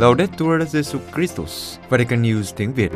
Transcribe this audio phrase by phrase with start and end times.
[0.00, 2.92] Laudetur Jesu Christus, Vatican News tiếng Việt.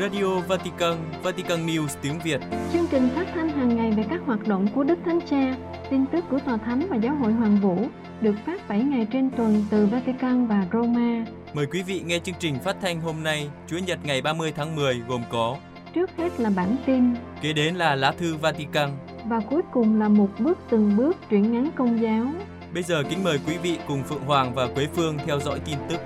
[0.00, 2.40] Radio Vatican, Vatican News tiếng Việt.
[2.72, 5.56] Chương trình phát thanh hàng ngày về các hoạt động của Đức Thánh Cha,
[5.90, 7.86] tin tức của Tòa Thánh và Giáo hội Hoàng Vũ
[8.20, 11.24] được phát 7 ngày trên tuần từ Vatican và Roma.
[11.54, 14.76] Mời quý vị nghe chương trình phát thanh hôm nay, Chủ nhật ngày 30 tháng
[14.76, 15.56] 10 gồm có
[15.94, 18.90] Trước hết là bản tin, kế đến là lá thư Vatican.
[19.24, 22.26] và cuối cùng là một bước từng bước truyện ngắn công giáo.
[22.74, 25.78] Bây giờ kính mời quý vị cùng Phượng Hoàng và Quế Phương theo dõi tin
[25.88, 26.00] tức.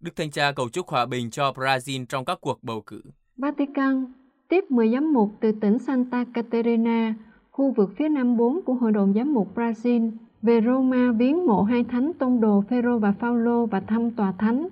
[0.00, 3.02] Đức Thanh Cha cầu chúc hòa bình cho Brazil trong các cuộc bầu cử.
[3.36, 4.12] Vatican
[4.48, 7.14] tiếp 10 giám mục từ tỉnh Santa Catarina,
[7.50, 10.10] khu vực phía nam 4 của Hội đồng Giám mục Brazil,
[10.42, 14.68] về Roma viếng mộ hai thánh tông đồ Phêrô và Phaolô và thăm tòa thánh.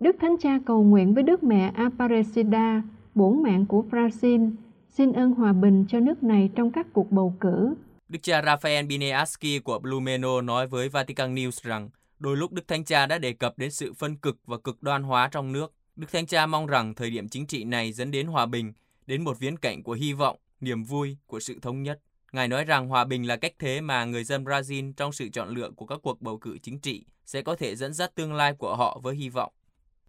[0.00, 2.82] Đức Thánh Cha cầu nguyện với Đức Mẹ Aparecida,
[3.14, 4.50] bổn mạng của Brazil,
[4.96, 7.74] xin ơn hòa bình cho nước này trong các cuộc bầu cử.
[8.08, 12.84] Đức cha Rafael Bineaski của Blumeno nói với Vatican News rằng đôi lúc Đức Thánh
[12.84, 15.72] Cha đã đề cập đến sự phân cực và cực đoan hóa trong nước.
[15.96, 18.72] Đức Thánh Cha mong rằng thời điểm chính trị này dẫn đến hòa bình,
[19.06, 22.00] đến một viễn cảnh của hy vọng, niềm vui, của sự thống nhất.
[22.32, 25.48] Ngài nói rằng hòa bình là cách thế mà người dân Brazil trong sự chọn
[25.48, 28.54] lựa của các cuộc bầu cử chính trị sẽ có thể dẫn dắt tương lai
[28.58, 29.52] của họ với hy vọng.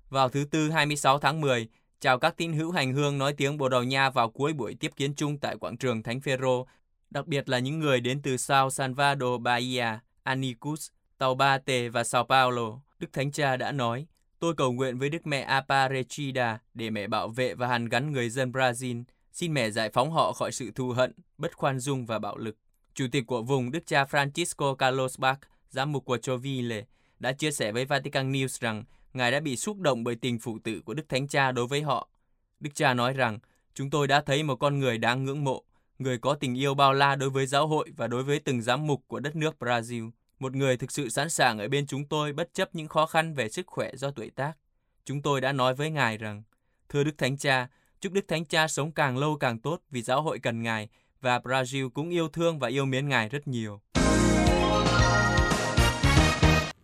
[0.10, 1.68] Vào thứ Tư 26 tháng 10,
[2.06, 4.92] chào các tín hữu hành hương nói tiếng Bồ Đào Nha vào cuối buổi tiếp
[4.96, 6.68] kiến chung tại quảng trường Thánh Phêrô,
[7.10, 9.86] đặc biệt là những người đến từ Sao Salvador Bahia,
[10.24, 12.80] Anicus, Tàu Ba Tề và Sao Paulo.
[13.00, 14.08] Đức Thánh Cha đã nói,
[14.40, 18.30] tôi cầu nguyện với Đức Mẹ Aparecida để mẹ bảo vệ và hàn gắn người
[18.30, 19.04] dân Brazil.
[19.32, 22.58] Xin mẹ giải phóng họ khỏi sự thù hận, bất khoan dung và bạo lực.
[22.94, 25.40] Chủ tịch của vùng Đức cha Francisco Carlos Bach,
[25.70, 26.84] giám mục của Chovile,
[27.20, 28.84] đã chia sẻ với Vatican News rằng
[29.16, 31.82] Ngài đã bị xúc động bởi tình phụ tử của Đức Thánh Cha đối với
[31.82, 32.10] họ.
[32.60, 33.40] Đức cha nói rằng,
[33.74, 35.64] chúng tôi đã thấy một con người đáng ngưỡng mộ,
[36.00, 38.88] người có tình yêu bao la đối với giáo hội và đối với từng giám
[38.88, 40.12] mục của đất nước Brazil.
[40.40, 43.34] Một người thực sự sẵn sàng ở bên chúng tôi bất chấp những khó khăn
[43.34, 44.54] về sức khỏe do tuổi tác.
[45.06, 46.44] Chúng tôi đã nói với Ngài rằng,
[46.90, 47.68] Thưa Đức Thánh Cha,
[48.02, 50.90] chúc Đức Thánh Cha sống càng lâu càng tốt vì giáo hội cần Ngài
[51.22, 53.82] và Brazil cũng yêu thương và yêu mến Ngài rất nhiều.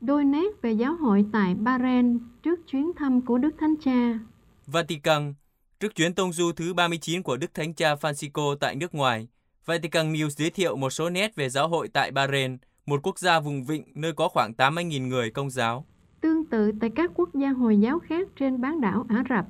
[0.02, 4.20] Đôi nét về giáo hội tại Bahrain trước chuyến thăm của Đức Thánh Cha.
[4.68, 5.34] Vatican
[5.80, 9.28] Trước chuyến tông du thứ 39 của Đức Thánh Cha Francisco tại nước ngoài,
[9.66, 13.40] Vatican News giới thiệu một số nét về giáo hội tại Bahrain, một quốc gia
[13.40, 15.86] vùng vịnh nơi có khoảng 80.000 người công giáo.
[16.22, 19.46] Tương tự tại các quốc gia Hồi giáo khác trên bán đảo Ả Rập,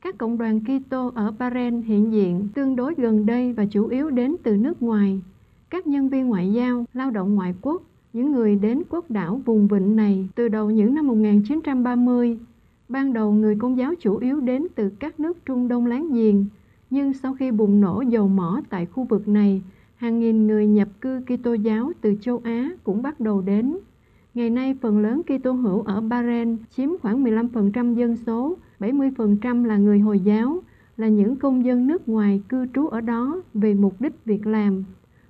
[0.00, 4.10] các cộng đoàn Kitô ở Bahrain hiện diện tương đối gần đây và chủ yếu
[4.10, 5.20] đến từ nước ngoài.
[5.70, 7.82] Các nhân viên ngoại giao, lao động ngoại quốc,
[8.12, 12.38] những người đến quốc đảo vùng vịnh này từ đầu những năm 1930.
[12.88, 16.46] Ban đầu người công giáo chủ yếu đến từ các nước Trung Đông láng giềng,
[16.90, 19.62] nhưng sau khi bùng nổ dầu mỏ tại khu vực này,
[19.96, 23.78] hàng nghìn người nhập cư Kitô giáo từ châu Á cũng bắt đầu đến.
[24.34, 29.76] Ngày nay, phần lớn Kitô hữu ở Bahrain chiếm khoảng 15% dân số, 70% là
[29.76, 30.62] người Hồi giáo,
[30.96, 34.84] là những công dân nước ngoài cư trú ở đó vì mục đích việc làm.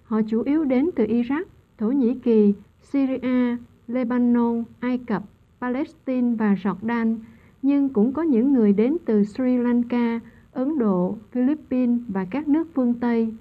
[0.05, 1.45] Họ chủ yếu đến từ Iraq,
[1.79, 2.55] Thổ Nhĩ Kỳ,
[2.93, 3.57] Syria,
[3.89, 5.23] Lebanon, Ai Cập,
[5.61, 7.17] Palestine và Jordan,
[7.63, 10.21] nhưng cũng có những người đến từ Sri Lanka,
[10.53, 13.33] Ấn Độ, Philippines và các nước phương Tây.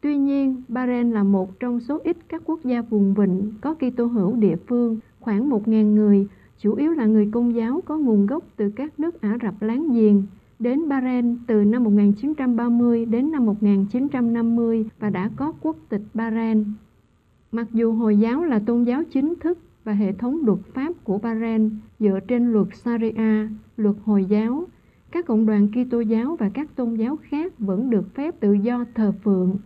[0.00, 4.06] Tuy nhiên, Bahrain là một trong số ít các quốc gia vùng vịnh có Kitô
[4.06, 6.26] hữu địa phương, khoảng 1.000 người,
[6.58, 9.88] chủ yếu là người công giáo có nguồn gốc từ các nước Ả Rập láng
[9.92, 10.22] giềng,
[10.58, 16.64] đến Bahrain từ năm 1930 đến năm 1950 và đã có quốc tịch Bahrain.
[17.56, 21.18] Mặc dù Hồi giáo là tôn giáo chính thức và hệ thống luật pháp của
[21.18, 24.64] Bahrain dựa trên luật Sharia, luật Hồi giáo,
[25.10, 28.84] các cộng đoàn Kitô giáo và các tôn giáo khác vẫn được phép tự do
[28.94, 29.56] thờ phượng.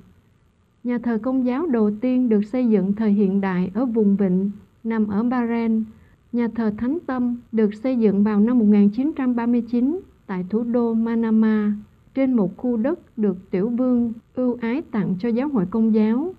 [0.84, 4.50] Nhà thờ công giáo đầu tiên được xây dựng thời hiện đại ở vùng vịnh
[4.84, 5.84] nằm ở Bahrain.
[6.32, 11.72] Nhà thờ Thánh Tâm được xây dựng vào năm 1939 tại thủ đô Manama
[12.14, 16.34] trên một khu đất được tiểu vương ưu ái tặng cho giáo hội công giáo.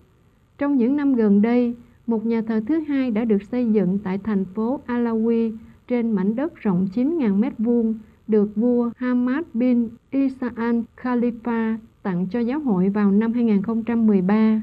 [0.62, 1.76] Trong những năm gần đây,
[2.08, 5.52] một nhà thờ thứ hai đã được xây dựng tại thành phố Alawi
[5.88, 7.96] trên mảnh đất rộng 9.000 mét vuông
[8.28, 14.62] được vua Hamad bin Isa al Khalifa tặng cho giáo hội vào năm 2013.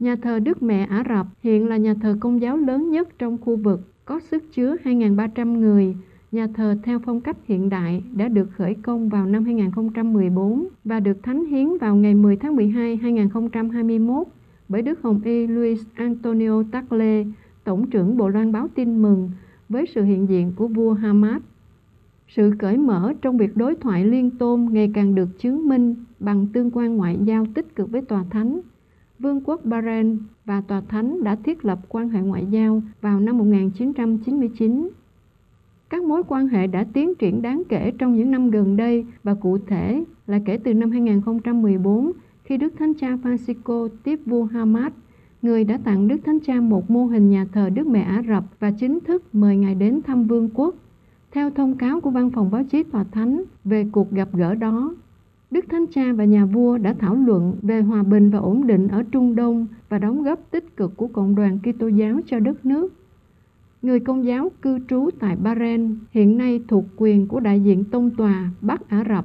[0.00, 3.38] Nhà thờ Đức Mẹ Ả Rập hiện là nhà thờ công giáo lớn nhất trong
[3.38, 5.96] khu vực, có sức chứa 2.300 người.
[6.32, 11.00] Nhà thờ theo phong cách hiện đại đã được khởi công vào năm 2014 và
[11.00, 14.26] được thánh hiến vào ngày 10 tháng 12 2021
[14.68, 17.24] bởi Đức Hồng Y Luis Antonio Tagle,
[17.64, 19.30] Tổng trưởng Bộ Loan báo tin mừng
[19.68, 21.42] với sự hiện diện của vua Hamad.
[22.28, 26.46] Sự cởi mở trong việc đối thoại liên tôn ngày càng được chứng minh bằng
[26.52, 28.60] tương quan ngoại giao tích cực với tòa thánh.
[29.18, 33.38] Vương quốc Bahrain và Tòa Thánh đã thiết lập quan hệ ngoại giao vào năm
[33.38, 34.88] 1999.
[35.90, 39.34] Các mối quan hệ đã tiến triển đáng kể trong những năm gần đây và
[39.34, 42.12] cụ thể là kể từ năm 2014
[42.48, 44.92] khi Đức Thánh Cha Francisco tiếp vua Hamad,
[45.42, 48.44] người đã tặng Đức Thánh Cha một mô hình nhà thờ Đức Mẹ Ả Rập
[48.60, 50.74] và chính thức mời Ngài đến thăm vương quốc.
[51.30, 54.94] Theo thông cáo của Văn phòng báo chí Tòa Thánh về cuộc gặp gỡ đó,
[55.50, 58.88] Đức Thánh Cha và nhà vua đã thảo luận về hòa bình và ổn định
[58.88, 62.66] ở Trung Đông và đóng góp tích cực của cộng đoàn Kitô giáo cho đất
[62.66, 62.92] nước.
[63.82, 68.10] Người công giáo cư trú tại Bahrain hiện nay thuộc quyền của đại diện tông
[68.10, 69.24] tòa Bắc Ả Rập.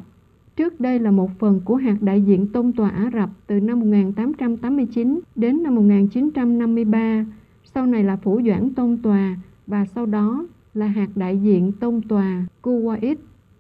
[0.56, 3.80] Trước đây là một phần của hạt đại diện tôn tòa Ả Rập từ năm
[3.80, 7.26] 1889 đến năm 1953,
[7.64, 12.02] sau này là phủ doãn tôn tòa và sau đó là hạt đại diện tôn
[12.02, 13.16] tòa Kuwait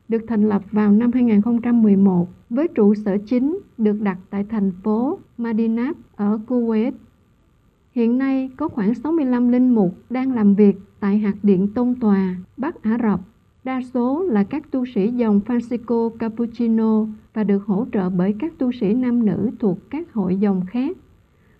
[0.09, 5.19] được thành lập vào năm 2011 với trụ sở chính được đặt tại thành phố
[5.37, 6.91] Madinat ở Kuwait.
[7.91, 12.35] Hiện nay có khoảng 65 linh mục đang làm việc tại hạt điện tôn Tòa,
[12.57, 13.19] Bắc Ả Rập.
[13.63, 18.53] Đa số là các tu sĩ dòng Francisco Cappuccino và được hỗ trợ bởi các
[18.57, 20.97] tu sĩ nam nữ thuộc các hội dòng khác.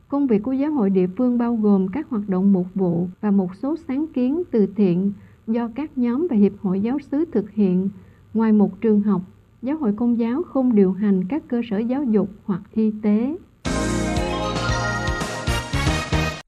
[0.08, 3.32] Công việc của giáo hội địa phương bao gồm các hoạt động mục vụ và
[3.32, 5.14] một số sáng kiến từ thiện
[5.48, 7.90] do các nhóm và hiệp hội giáo xứ thực hiện.
[8.34, 9.22] Ngoài một trường học,
[9.62, 13.36] giáo hội công giáo không điều hành các cơ sở giáo dục hoặc y tế.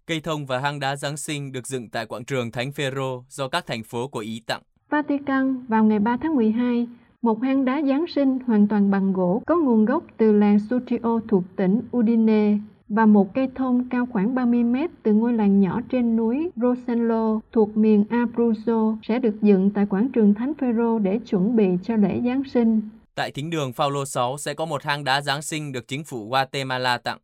[0.08, 3.48] Cây thông và hang đá Giáng sinh được dựng tại quảng trường Thánh Phêrô do
[3.48, 4.62] các thành phố của Ý tặng.
[4.90, 6.88] Vatican vào ngày 3 tháng 12,
[7.22, 11.20] một hang đá Giáng sinh hoàn toàn bằng gỗ có nguồn gốc từ làng Sutrio
[11.28, 15.82] thuộc tỉnh Udine và một cây thông cao khoảng 30 mét từ ngôi làng nhỏ
[15.90, 21.20] trên núi Rosello thuộc miền Abruzzo sẽ được dựng tại quảng trường Thánh Phêrô để
[21.26, 22.82] chuẩn bị cho lễ Giáng sinh.
[23.16, 26.30] Tại thính đường Phaolô 6 sẽ có một hang đá Giáng sinh được chính phủ
[26.30, 27.18] Guatemala tặng.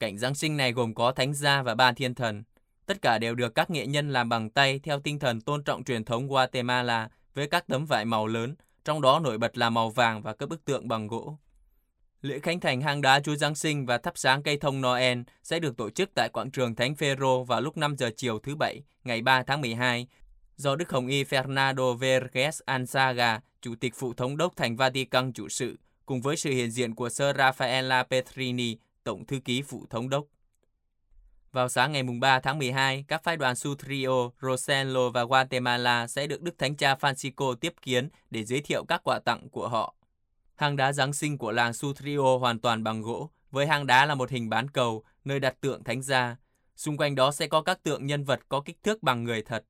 [0.00, 2.42] Cảnh Giáng sinh này gồm có thánh gia và ba thiên thần.
[2.88, 5.84] Tất cả đều được các nghệ nhân làm bằng tay theo tinh thần tôn trọng
[5.84, 8.54] truyền thống Guatemala với các tấm vải màu lớn,
[8.84, 11.38] trong đó nổi bật là màu vàng và các bức tượng bằng gỗ.
[12.22, 15.58] Lễ khánh thành hang đá Chúa Giáng sinh và thắp sáng cây thông Noel sẽ
[15.58, 18.82] được tổ chức tại quảng trường Thánh Phêrô vào lúc 5 giờ chiều thứ Bảy,
[19.04, 20.06] ngày 3 tháng 12,
[20.56, 25.48] do Đức Hồng Y Fernando Verges Anzaga, Chủ tịch Phụ Thống đốc Thành Vatican chủ
[25.48, 30.08] sự, cùng với sự hiện diện của Sir Raffaella Petrini, Tổng Thư ký Phụ Thống
[30.08, 30.24] đốc.
[31.52, 36.42] Vào sáng ngày 3 tháng 12, các phái đoàn Sutrio, Rosello và Guatemala sẽ được
[36.42, 39.94] Đức Thánh Cha Francisco tiếp kiến để giới thiệu các quà tặng của họ.
[40.54, 44.14] Hang đá Giáng sinh của làng Sutrio hoàn toàn bằng gỗ, với hang đá là
[44.14, 46.36] một hình bán cầu, nơi đặt tượng thánh gia.
[46.76, 49.64] Xung quanh đó sẽ có các tượng nhân vật có kích thước bằng người thật.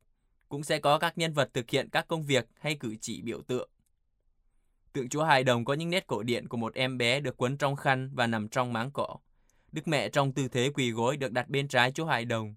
[0.48, 3.42] Cũng sẽ có các nhân vật thực hiện các công việc hay cử chỉ biểu
[3.42, 3.70] tượng.
[4.92, 7.56] Tượng Chúa Hài Đồng có những nét cổ điển của một em bé được quấn
[7.56, 9.16] trong khăn và nằm trong máng cỏ.
[9.72, 12.54] Đức Mẹ trong tư thế quỳ gối được đặt bên trái Chúa Hài Đồng.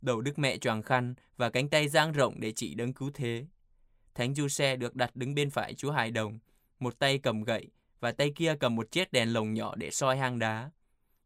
[0.00, 3.46] Đầu Đức Mẹ choàng khăn và cánh tay dang rộng để chỉ đấng cứu thế.
[4.14, 6.38] Thánh Du Xe được đặt đứng bên phải Chúa Hài Đồng,
[6.78, 7.70] một tay cầm gậy
[8.00, 10.70] và tay kia cầm một chiếc đèn lồng nhỏ để soi hang đá.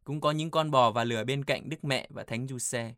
[0.03, 2.93] Cũng có những con bò và lửa bên cạnh Đức Mẹ và Thánh Du Xe.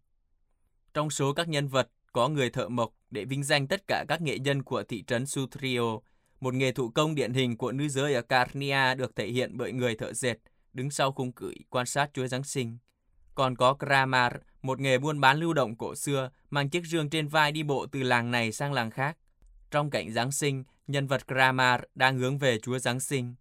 [0.94, 4.22] Trong số các nhân vật có người thợ mộc để vinh danh tất cả các
[4.22, 6.00] nghệ nhân của thị trấn Sutrio.
[6.40, 9.72] Một nghề thủ công điển hình của nữ giới ở Carnia được thể hiện bởi
[9.72, 10.36] người thợ dệt,
[10.74, 12.78] đứng sau khung cửi quan sát Chúa Giáng sinh.
[13.36, 17.28] Còn có Kramar, một nghề buôn bán lưu động cổ xưa, mang chiếc rương trên
[17.28, 19.18] vai đi bộ từ làng này sang làng khác.
[19.72, 23.36] Trong cảnh Giáng sinh, nhân vật Kramar đang hướng về Chúa Giáng sinh.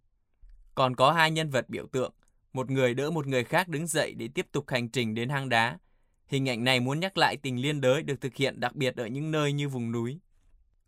[0.75, 2.13] Còn có hai nhân vật biểu tượng,
[2.53, 5.49] một người đỡ một người khác đứng dậy để tiếp tục hành trình đến hang
[5.49, 5.77] đá.
[6.27, 9.07] Hình ảnh này muốn nhắc lại tình liên đới được thực hiện đặc biệt ở
[9.07, 10.19] những nơi như vùng núi.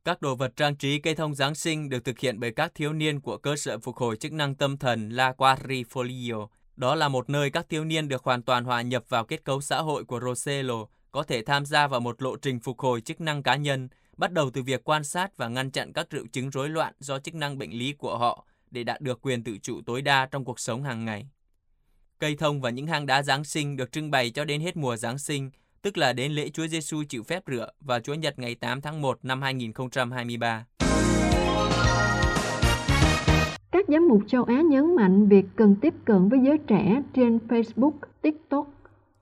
[0.06, 2.94] Các đồ vật trang trí cây thông Giáng sinh được thực hiện bởi các thiếu
[2.94, 6.48] niên của cơ sở phục hồi chức năng tâm thần La Quadrifoglio.
[6.76, 9.62] Đó là một nơi các thiếu niên được hoàn toàn hòa nhập vào kết cấu
[9.62, 13.22] xã hội của Rosello, có thể tham gia vào một lộ trình phục hồi chức
[13.22, 16.50] năng cá nhân, bắt đầu từ việc quan sát và ngăn chặn các triệu chứng
[16.50, 19.82] rối loạn do chức năng bệnh lý của họ để đạt được quyền tự chủ
[19.86, 21.30] tối đa trong cuộc sống hàng ngày.
[22.20, 24.98] Cây thông và những hang đá Giáng sinh được trưng bày cho đến hết mùa
[24.98, 25.50] Giáng sinh,
[25.82, 29.02] tức là đến lễ Chúa Giêsu chịu phép rửa vào Chúa Nhật ngày 8 tháng
[29.02, 30.66] 1 năm 2023.
[33.72, 37.40] Các giám mục châu Á nhấn mạnh việc cần tiếp cận với giới trẻ trên
[37.48, 38.68] Facebook, TikTok.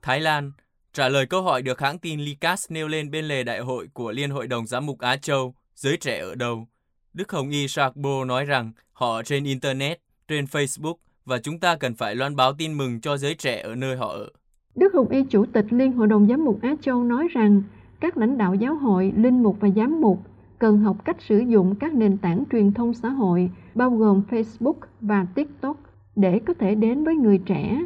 [0.02, 0.52] Thái Lan
[0.92, 4.12] trả lời câu hỏi được hãng tin Likas nêu lên bên lề đại hội của
[4.12, 6.68] Liên hội đồng giám mục Á Châu, giới trẻ ở đâu?
[7.12, 11.94] Đức Hồng Y Sakbo nói rằng họ trên Internet, trên Facebook và chúng ta cần
[11.94, 14.28] phải loan báo tin mừng cho giới trẻ ở nơi họ ở.
[14.74, 17.62] Đức Hồng Y Chủ tịch Liên Hội đồng Giám mục Á Châu nói rằng
[18.00, 20.18] các lãnh đạo giáo hội, linh mục và giám mục
[20.58, 24.74] cần học cách sử dụng các nền tảng truyền thông xã hội bao gồm Facebook
[25.00, 25.76] và TikTok
[26.16, 27.84] để có thể đến với người trẻ.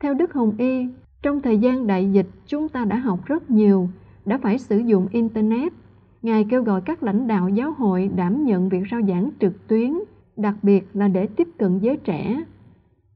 [0.00, 0.86] Theo Đức Hồng Y,
[1.22, 3.88] Trong thời gian đại dịch, chúng ta đã học rất nhiều,
[4.24, 5.72] đã phải sử dụng Internet.
[6.22, 9.92] Ngài kêu gọi các lãnh đạo giáo hội đảm nhận việc rao giảng trực tuyến,
[10.36, 12.44] đặc biệt là để tiếp cận giới trẻ.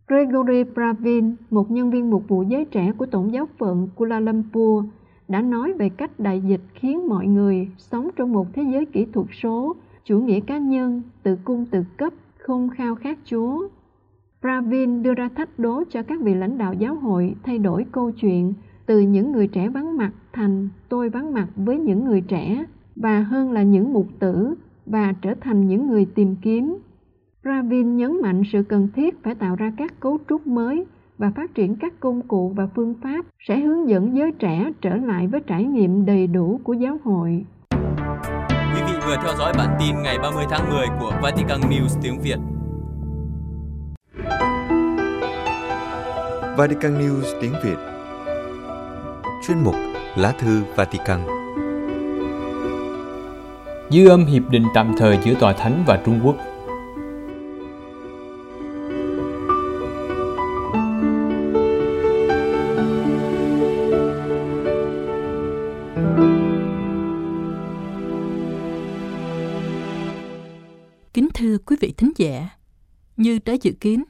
[0.08, 4.84] Gregory Pravin, một nhân viên mục vụ giới trẻ của Tổng giáo phận Kuala Lumpur,
[5.28, 9.06] đã nói về cách đại dịch khiến mọi người sống trong một thế giới kỹ
[9.12, 13.68] thuật số, chủ nghĩa cá nhân, tự cung tự cấp, không khao khát Chúa.
[14.40, 18.10] Pravin đưa ra thách đố cho các vị lãnh đạo giáo hội thay đổi câu
[18.10, 18.54] chuyện
[18.86, 22.64] từ những người trẻ vắng mặt thành tôi vắng mặt với những người trẻ
[22.96, 24.54] và hơn là những mục tử
[24.86, 26.78] và trở thành những người tìm kiếm.
[27.42, 30.84] Pravin nhấn mạnh sự cần thiết phải tạo ra các cấu trúc mới
[31.18, 34.96] và phát triển các công cụ và phương pháp sẽ hướng dẫn giới trẻ trở
[34.96, 37.44] lại với trải nghiệm đầy đủ của giáo hội.
[38.74, 42.20] Quý vị vừa theo dõi bản tin ngày 30 tháng 10 của Vatican News tiếng
[42.22, 42.38] Việt.
[46.56, 47.76] Vatican News tiếng Việt
[49.46, 49.74] Chuyên mục
[50.16, 51.20] Lá thư Vatican
[53.90, 56.36] Dư âm hiệp định tạm thời giữa Tòa Thánh và Trung Quốc
[73.62, 74.04] dự kiến,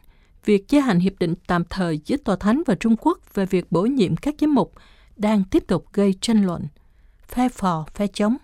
[0.45, 3.73] việc gia hành hiệp định tạm thời giữa Tòa Thánh và Trung Quốc về việc
[3.73, 4.73] bổ nhiệm các giám mục
[5.17, 6.67] đang tiếp tục gây tranh luận,
[7.29, 8.37] phe phò, phe chống.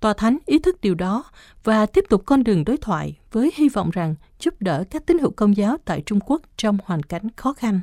[0.00, 1.24] Tòa Thánh ý thức điều đó
[1.64, 5.18] và tiếp tục con đường đối thoại với hy vọng rằng giúp đỡ các tín
[5.18, 7.80] hữu công giáo tại Trung Quốc trong hoàn cảnh khó khăn.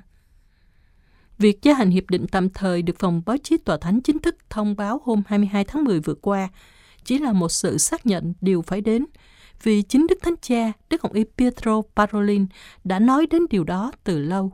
[1.38, 4.36] Việc gia hành hiệp định tạm thời được phòng báo chí Tòa Thánh chính thức
[4.50, 6.50] thông báo hôm 22 tháng 10 vừa qua
[7.04, 9.06] chỉ là một sự xác nhận điều phải đến
[9.64, 12.46] vì chính Đức Thánh Cha, Đức Hồng Y Pietro Parolin
[12.84, 14.52] đã nói đến điều đó từ lâu.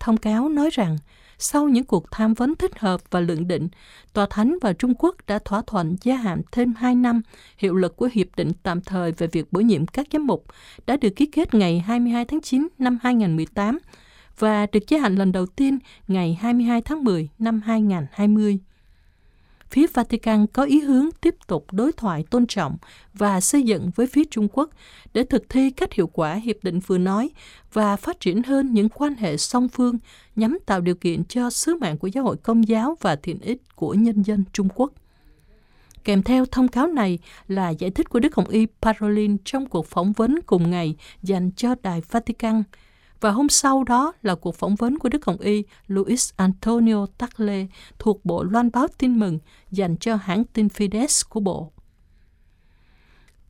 [0.00, 0.98] Thông cáo nói rằng,
[1.38, 3.68] sau những cuộc tham vấn thích hợp và lượng định,
[4.12, 7.22] Tòa Thánh và Trung Quốc đã thỏa thuận gia hạn thêm 2 năm
[7.58, 10.44] hiệu lực của Hiệp định tạm thời về việc bổ nhiệm các giám mục
[10.86, 13.78] đã được ký kết ngày 22 tháng 9 năm 2018
[14.38, 18.58] và được gia hạn lần đầu tiên ngày 22 tháng 10 năm 2020
[19.70, 22.76] phía Vatican có ý hướng tiếp tục đối thoại tôn trọng
[23.14, 24.70] và xây dựng với phía Trung Quốc
[25.14, 27.30] để thực thi cách hiệu quả hiệp định vừa nói
[27.72, 29.98] và phát triển hơn những quan hệ song phương
[30.36, 33.76] nhằm tạo điều kiện cho sứ mạng của giáo hội công giáo và thiện ích
[33.76, 34.92] của nhân dân Trung Quốc.
[36.04, 39.86] Kèm theo thông cáo này là giải thích của Đức Hồng Y Parolin trong cuộc
[39.86, 42.62] phỏng vấn cùng ngày dành cho Đài Vatican–
[43.20, 47.66] và hôm sau đó là cuộc phỏng vấn của Đức Hồng Y Luis Antonio Tagle
[47.98, 49.38] thuộc Bộ Loan báo tin mừng
[49.70, 51.72] dành cho hãng tin Fides của Bộ.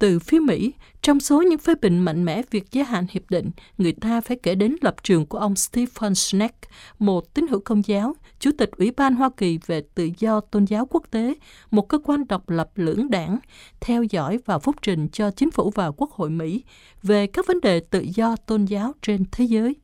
[0.00, 3.50] Từ phía Mỹ, trong số những phê bình mạnh mẽ việc gia hạn hiệp định,
[3.78, 6.54] người ta phải kể đến lập trường của ông Stephen Schneck,
[6.98, 10.64] một tín hữu công giáo, Chủ tịch Ủy ban Hoa Kỳ về tự do tôn
[10.64, 11.34] giáo quốc tế,
[11.70, 13.38] một cơ quan độc lập lưỡng đảng,
[13.80, 16.64] theo dõi và phúc trình cho chính phủ và quốc hội Mỹ
[17.02, 19.74] về các vấn đề tự do tôn giáo trên thế giới.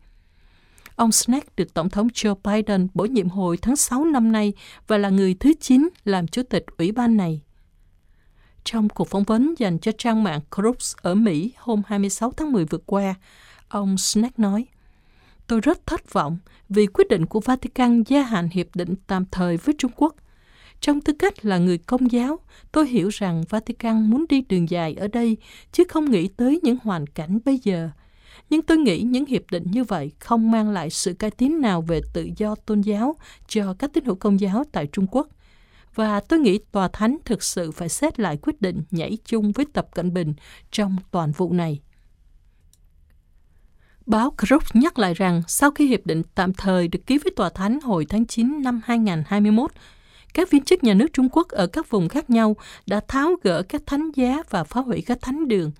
[0.97, 4.53] Ông Snack được Tổng thống Joe Biden bổ nhiệm hồi tháng 6 năm nay
[4.87, 7.41] và là người thứ 9 làm chủ tịch ủy ban này.
[8.69, 12.65] Trong cuộc phỏng vấn dành cho trang mạng Crooks ở Mỹ hôm 26 tháng 10
[12.65, 13.15] vừa qua,
[13.69, 14.67] ông Snack nói,
[15.47, 19.57] Tôi rất thất vọng vì quyết định của Vatican gia hạn hiệp định tạm thời
[19.57, 20.15] với Trung Quốc.
[20.81, 22.39] Trong tư cách là người công giáo,
[22.73, 25.37] tôi hiểu rằng Vatican muốn đi đường dài ở đây,
[25.73, 27.91] chứ không nghĩ tới những hoàn cảnh bây giờ.
[28.51, 31.83] Nhưng tôi nghĩ những hiệp định như vậy không mang lại sự cải tiến nào
[31.83, 33.17] về tự do tôn giáo
[33.49, 35.29] cho các tín hữu công giáo tại Trung Quốc.
[35.97, 39.67] Và tôi nghĩ Tòa Thánh thực sự phải xét lại quyết định nhảy chung với
[39.73, 40.35] Tập Cận Bình
[40.71, 41.81] trong toàn vụ này.
[44.07, 47.51] Báo Krupp nhắc lại rằng sau khi hiệp định tạm thời được ký với Tòa
[47.51, 49.71] Thánh hồi tháng 9 năm 2021,
[50.35, 53.63] các viên chức nhà nước Trung Quốc ở các vùng khác nhau đã tháo gỡ
[53.63, 55.73] các thánh giá và phá hủy các thánh đường.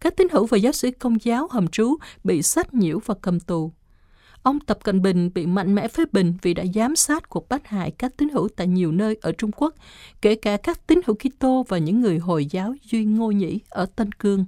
[0.00, 3.40] Các tín hữu và giáo sĩ công giáo hầm trú bị sách nhiễu và cầm
[3.40, 3.72] tù.
[4.44, 7.66] Ông Tập Cận Bình bị mạnh mẽ phê bình vì đã giám sát cuộc bắt
[7.66, 9.74] hại các tín hữu tại nhiều nơi ở Trung Quốc,
[10.22, 13.86] kể cả các tín hữu Kitô và những người Hồi giáo Duy Ngô Nhĩ ở
[13.96, 14.44] Tân Cương.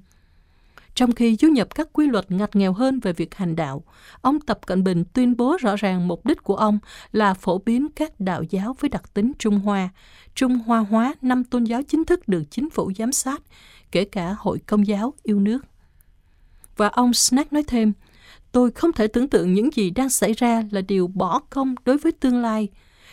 [0.95, 3.83] Trong khi du nhập các quy luật ngặt nghèo hơn về việc hành đạo,
[4.21, 6.79] ông Tập Cận Bình tuyên bố rõ ràng mục đích của ông
[7.13, 9.89] là phổ biến các đạo giáo với đặc tính Trung Hoa,
[10.35, 13.43] Trung Hoa hóa năm tôn giáo chính thức được chính phủ giám sát,
[13.93, 15.65] kể cả Hội Công giáo yêu nước.
[16.77, 17.93] Và ông Snack nói thêm,
[18.57, 21.99] tôi không thể tưởng tượng những gì đang xảy ra là điều bỏ công đối
[21.99, 22.69] với tương lai.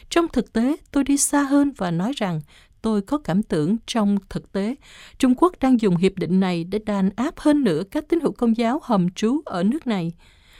[0.09, 2.41] Trong thực tế, tôi đi xa hơn và nói rằng
[2.81, 4.75] tôi có cảm tưởng trong thực tế,
[5.19, 8.31] Trung Quốc đang dùng hiệp định này để đàn áp hơn nữa các tín hữu
[8.31, 10.12] công giáo hầm trú ở nước này.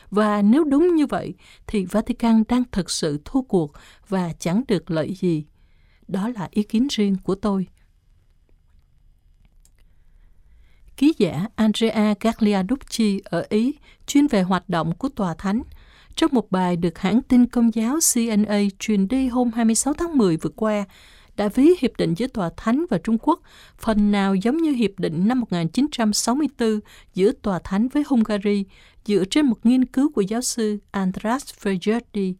[0.10, 1.34] Và nếu đúng như vậy,
[1.68, 3.74] thì Vatican đang thực sự thua cuộc
[4.10, 5.46] và chẳng được lợi gì.
[6.08, 7.68] Đó là ý kiến riêng của tôi.
[10.98, 13.74] Ký giả Andrea Gagliarducci ở Ý
[14.08, 15.62] chuyên về hoạt động của Tòa Thánh
[16.16, 20.38] trong một bài được hãng tin công giáo CNA truyền đi hôm 26 tháng 10
[20.38, 20.86] vừa qua,
[21.38, 23.42] đã ví hiệp định giữa Tòa Thánh và Trung Quốc
[23.78, 26.80] phần nào giống như hiệp định năm 1964
[27.14, 28.66] giữa Tòa Thánh với Hungary
[29.06, 32.34] dựa trên một nghiên cứu của giáo sư Andras Fejerdi.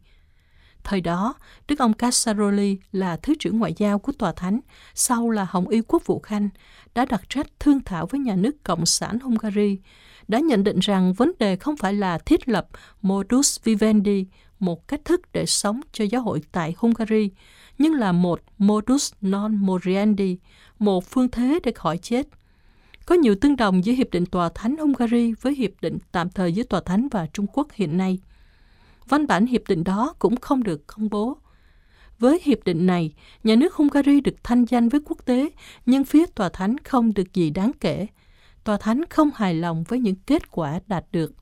[0.84, 1.34] Thời đó,
[1.68, 4.60] Đức ông Casaroli là Thứ trưởng Ngoại giao của Tòa Thánh,
[4.94, 6.48] sau là Hồng Y Quốc vụ Khanh,
[6.94, 9.78] đã đặt trách thương thảo với nhà nước Cộng sản Hungary,
[10.28, 12.68] đã nhận định rằng vấn đề không phải là thiết lập
[13.02, 14.26] modus vivendi,
[14.58, 17.30] một cách thức để sống cho giáo hội tại Hungary,
[17.78, 20.36] nhưng là một modus non moriendi,
[20.78, 22.26] một phương thế để khỏi chết.
[23.06, 26.52] Có nhiều tương đồng giữa Hiệp định Tòa Thánh Hungary với Hiệp định tạm thời
[26.52, 28.18] giữa Tòa Thánh và Trung Quốc hiện nay.
[29.08, 31.36] Văn bản hiệp định đó cũng không được công bố.
[32.18, 35.50] Với hiệp định này, nhà nước Hungary được thanh danh với quốc tế,
[35.86, 38.06] nhưng phía Tòa Thánh không được gì đáng kể.
[38.64, 41.32] Tòa Thánh không hài lòng với những kết quả đạt được.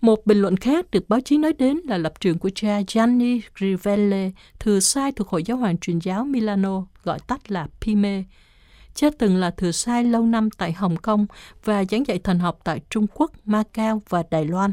[0.00, 3.40] Một bình luận khác được báo chí nói đến là lập trường của cha Gianni
[3.60, 8.22] Rivelle, thừa sai thuộc Hội Giáo hoàng truyền giáo Milano, gọi tắt là Pime.
[8.94, 11.26] Cha từng là thừa sai lâu năm tại Hồng Kông
[11.64, 14.72] và giảng dạy thần học tại Trung Quốc, Macau và Đài Loan.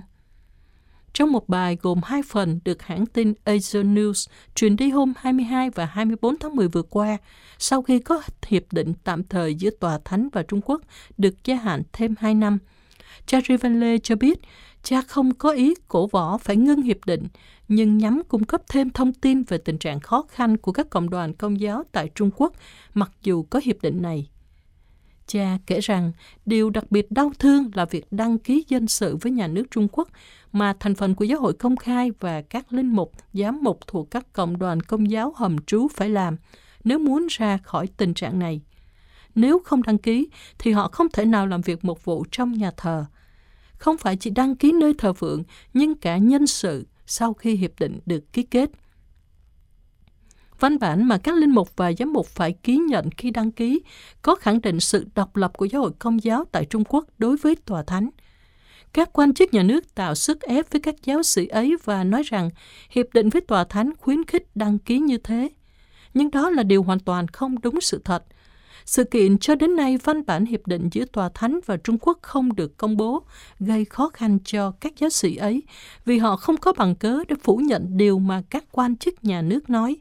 [1.13, 5.69] Trong một bài gồm hai phần được hãng tin Asia News truyền đi hôm 22
[5.69, 7.17] và 24 tháng 10 vừa qua,
[7.57, 10.81] sau khi có hiệp định tạm thời giữa Tòa Thánh và Trung Quốc
[11.17, 12.57] được gia hạn thêm 2 năm,
[13.25, 14.39] cha Rivelle cho biết
[14.83, 17.27] cha không có ý cổ võ phải ngưng hiệp định,
[17.67, 21.09] nhưng nhắm cung cấp thêm thông tin về tình trạng khó khăn của các cộng
[21.09, 22.53] đoàn công giáo tại Trung Quốc,
[22.93, 24.29] mặc dù có hiệp định này.
[25.31, 26.11] Cha kể rằng
[26.45, 29.87] điều đặc biệt đau thương là việc đăng ký dân sự với nhà nước Trung
[29.91, 30.09] Quốc
[30.51, 34.11] mà thành phần của giáo hội công khai và các linh mục, giám mục thuộc
[34.11, 36.35] các cộng đoàn công giáo hầm trú phải làm
[36.83, 38.61] nếu muốn ra khỏi tình trạng này.
[39.35, 40.27] Nếu không đăng ký
[40.59, 43.05] thì họ không thể nào làm việc một vụ trong nhà thờ–
[43.81, 47.79] không phải chỉ đăng ký nơi thờ phượng, nhưng cả nhân sự sau khi hiệp
[47.79, 48.69] định được ký kết.
[50.61, 53.81] Văn bản mà các linh mục và giám mục phải ký nhận khi đăng ký
[54.21, 57.37] có khẳng định sự độc lập của giáo hội công giáo tại Trung Quốc đối
[57.37, 58.09] với tòa thánh.
[58.93, 62.23] Các quan chức nhà nước tạo sức ép với các giáo sĩ ấy và nói
[62.23, 62.49] rằng
[62.89, 65.49] hiệp định với tòa thánh khuyến khích đăng ký như thế.
[66.13, 68.23] Nhưng đó là điều hoàn toàn không đúng sự thật–
[68.85, 72.19] sự kiện cho đến nay văn bản hiệp định giữa Tòa Thánh và Trung Quốc
[72.21, 73.23] không được công bố,
[73.59, 75.63] gây khó khăn cho các giáo sĩ ấy
[76.05, 79.41] vì họ không có bằng cớ để phủ nhận điều mà các quan chức nhà
[79.41, 79.97] nước nói.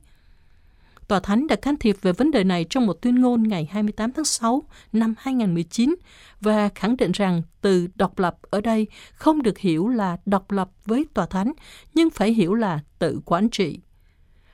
[1.11, 4.13] Tòa Thánh đã can thiệp về vấn đề này trong một tuyên ngôn ngày 28
[4.13, 5.95] tháng 6 năm 2019
[6.41, 10.71] và khẳng định rằng từ độc lập ở đây không được hiểu là độc lập
[10.85, 11.53] với Tòa Thánh,
[11.95, 13.79] nhưng phải hiểu là tự quản trị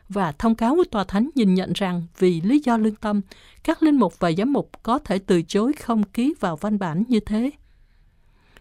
[0.09, 3.21] và thông cáo của tòa thánh nhìn nhận rằng vì lý do lương tâm,
[3.65, 7.05] các linh mục và giám mục có thể từ chối không ký vào văn bản
[7.09, 7.51] như thế.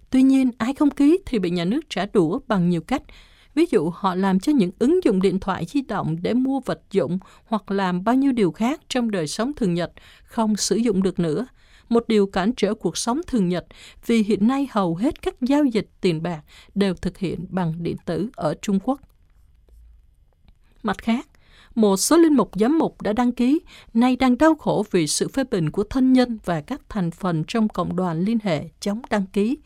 [0.10, 3.04] Tuy nhiên, ai không ký thì bị nhà nước trả đũa bằng nhiều cách.
[3.56, 6.82] Ví dụ họ làm cho những ứng dụng điện thoại di động để mua vật
[6.92, 9.92] dụng hoặc làm bao nhiêu điều khác trong đời sống thường nhật
[10.24, 11.48] không sử dụng được nữa.
[11.90, 13.66] Một điều cản trở cuộc sống thường nhật
[14.06, 16.42] vì hiện nay hầu hết các giao dịch tiền bạc
[16.76, 19.02] đều thực hiện bằng điện tử ở Trung Quốc.
[20.84, 21.28] Mặt khác,
[21.76, 23.60] một số linh mục giám mục đã đăng ký,
[23.94, 27.44] nay đang đau khổ vì sự phê bình của thân nhân và các thành phần
[27.48, 29.58] trong cộng đoàn liên hệ chống đăng ký.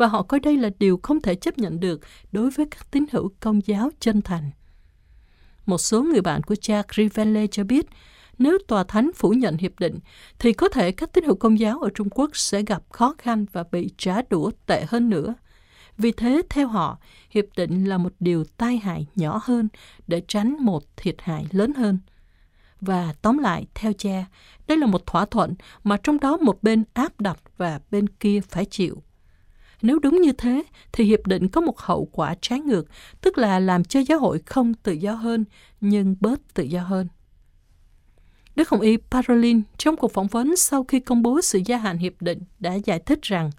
[0.00, 2.00] Và họ coi đây là điều không thể chấp nhận được
[2.32, 4.50] đối với các tín hữu công giáo chân thành.
[5.66, 7.86] Một số người bạn của cha Crivelle cho biết,
[8.38, 9.98] nếu tòa thánh phủ nhận hiệp định,
[10.38, 13.46] thì có thể các tín hữu công giáo ở Trung Quốc sẽ gặp khó khăn
[13.52, 15.34] và bị trả đũa tệ hơn nữa–
[15.98, 16.98] vì thế, theo họ,
[17.30, 19.68] hiệp định là một điều tai hại nhỏ hơn
[20.06, 21.98] để tránh một thiệt hại lớn hơn.
[22.80, 24.24] Và tóm lại, theo cha,
[24.66, 28.40] đây là một thỏa thuận mà trong đó một bên áp đặt và bên kia
[28.48, 29.02] phải chịu.
[29.82, 30.62] Nếu đúng như thế,
[30.92, 32.86] thì hiệp định có một hậu quả trái ngược,
[33.20, 35.44] tức là làm cho giáo hội không tự do hơn,
[35.80, 37.08] nhưng bớt tự do hơn.
[38.56, 41.98] Đức Hồng Y Parolin trong cuộc phỏng vấn sau khi công bố sự gia hạn
[41.98, 43.50] hiệp định đã giải thích rằng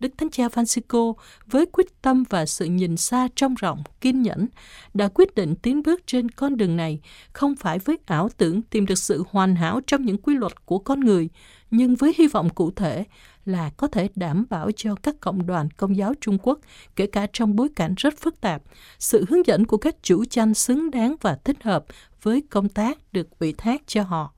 [0.00, 1.14] Đức Thánh Cha Francisco
[1.46, 4.46] với quyết tâm và sự nhìn xa trong rộng, kiên nhẫn,
[4.94, 7.00] đã quyết định tiến bước trên con đường này
[7.32, 10.78] không phải với ảo tưởng tìm được sự hoàn hảo trong những quy luật của
[10.78, 11.28] con người,
[11.76, 13.04] nhưng với hy vọng cụ thể
[13.44, 16.58] là có thể đảm bảo cho các cộng đoàn công giáo Trung Quốc,
[16.96, 18.62] kể cả trong bối cảnh rất phức tạp,
[18.98, 21.84] sự hướng dẫn của các chủ tranh xứng đáng và thích hợp
[22.22, 24.32] với công tác được ủy thác cho họ.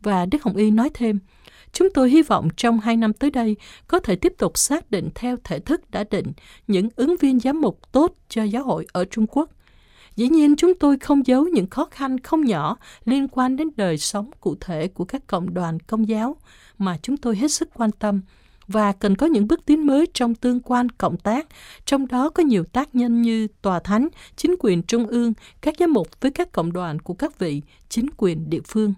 [0.00, 1.18] Và Đức Hồng Y nói thêm,
[1.72, 5.08] Chúng tôi hy vọng trong hai năm tới đây có thể tiếp tục xác định
[5.14, 6.32] theo thể thức đã định
[6.66, 9.50] những ứng viên giám mục tốt cho giáo hội ở Trung Quốc.
[10.18, 13.98] Dĩ nhiên chúng tôi không giấu những khó khăn không nhỏ liên quan đến đời
[13.98, 16.36] sống cụ thể của các cộng đoàn công giáo
[16.78, 18.20] mà chúng tôi hết sức quan tâm
[18.66, 21.46] và cần có những bước tiến mới trong tương quan cộng tác,
[21.84, 25.92] trong đó có nhiều tác nhân như tòa thánh, chính quyền trung ương, các giám
[25.92, 28.94] mục với các cộng đoàn của các vị, chính quyền địa phương.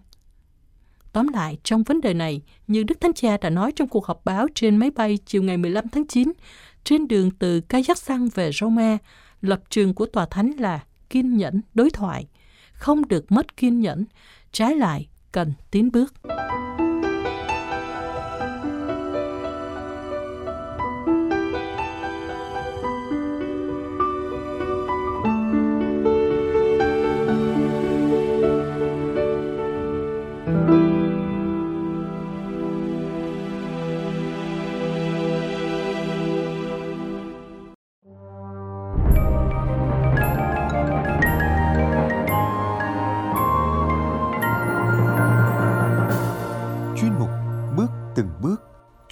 [1.12, 4.24] Tóm lại, trong vấn đề này, như Đức Thánh Cha đã nói trong cuộc họp
[4.24, 6.32] báo trên máy bay chiều ngày 15 tháng 9,
[6.84, 8.98] trên đường từ Kazakhstan về Roma,
[9.40, 10.80] lập trường của Tòa Thánh là
[11.10, 12.26] kiên nhẫn đối thoại,
[12.72, 14.04] không được mất kiên nhẫn,
[14.52, 16.14] trái lại cần tiến bước.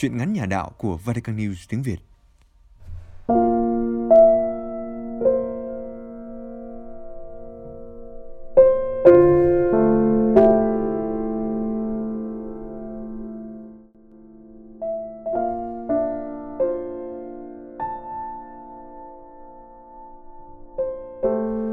[0.00, 1.96] Chuyện ngắn nhà đạo của Vatican News tiếng Việt.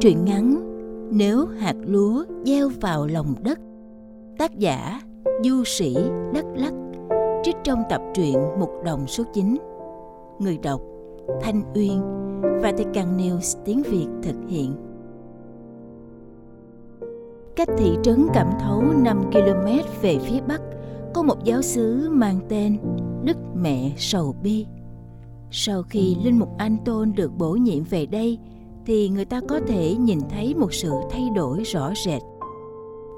[0.01, 0.55] Truyện ngắn
[1.11, 3.59] Nếu hạt lúa gieo vào lòng đất,
[4.37, 5.01] Tác giả
[5.43, 5.95] Du sĩ
[6.33, 6.73] Đắk Lắc
[7.65, 9.57] trong tập truyện Mục Đồng số 9.
[10.39, 10.81] Người đọc
[11.41, 12.01] Thanh Uyên
[12.41, 14.75] và Vatican News tiếng Việt thực hiện.
[17.55, 19.67] Cách thị trấn Cẩm Thấu 5 km
[20.01, 20.61] về phía bắc,
[21.13, 22.77] có một giáo xứ mang tên
[23.23, 24.65] Đức Mẹ Sầu Bi.
[25.51, 28.39] Sau khi Linh Mục Anton được bổ nhiệm về đây,
[28.85, 32.21] thì người ta có thể nhìn thấy một sự thay đổi rõ rệt.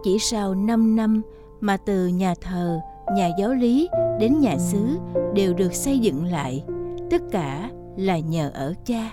[0.04, 1.22] Chỉ sau 5 năm
[1.60, 2.80] mà từ nhà thờ
[3.16, 3.90] nhà giáo lý
[4.20, 4.98] đến nhà xứ
[5.34, 6.64] đều được xây dựng lại.
[7.12, 9.12] Tất cả là nhờ ở cha.